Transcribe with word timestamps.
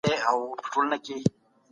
دا 0.07 0.13
يو 0.23 0.39
عدد 0.75 1.03
دئ. 1.05 1.17